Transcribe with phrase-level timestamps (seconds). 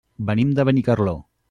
[0.29, 1.17] Venim de Benicarló.